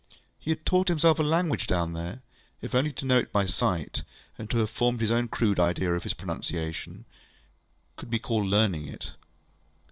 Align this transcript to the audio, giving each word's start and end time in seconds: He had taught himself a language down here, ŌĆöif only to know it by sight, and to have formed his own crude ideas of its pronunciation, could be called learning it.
He 0.39 0.49
had 0.49 0.65
taught 0.65 0.87
himself 0.87 1.19
a 1.19 1.21
language 1.21 1.67
down 1.67 1.93
here, 1.95 2.23
ŌĆöif 2.63 2.73
only 2.73 2.91
to 2.93 3.05
know 3.05 3.19
it 3.19 3.31
by 3.31 3.45
sight, 3.45 4.01
and 4.35 4.49
to 4.49 4.57
have 4.57 4.71
formed 4.71 4.99
his 4.99 5.11
own 5.11 5.27
crude 5.27 5.59
ideas 5.59 5.95
of 5.95 6.05
its 6.05 6.15
pronunciation, 6.15 7.05
could 7.97 8.09
be 8.09 8.17
called 8.17 8.47
learning 8.47 8.87
it. 8.87 9.11